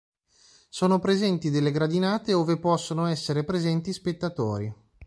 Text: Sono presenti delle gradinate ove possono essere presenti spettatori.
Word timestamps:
Sono 0.69 0.97
presenti 0.97 1.51
delle 1.51 1.69
gradinate 1.69 2.33
ove 2.33 2.57
possono 2.57 3.05
essere 3.05 3.43
presenti 3.43 3.93
spettatori. 3.93 4.73